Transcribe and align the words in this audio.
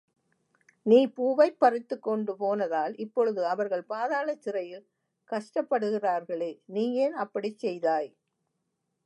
நீ 0.85 1.07
பூவைப் 1.07 1.59
பறித்துக்கொண்டு 1.59 2.35
போனதால் 2.35 2.95
இப் 2.95 3.13
பொழுது 3.13 3.41
அவர்கள் 3.45 3.85
பாதாளச் 3.89 4.41
சிறையில் 4.41 4.85
கஷ்டப்படுகிறார்களே 5.29 6.51
நீயேன் 6.73 7.15
அப்படிச் 7.17 7.59
செய்தாய்? 7.59 8.09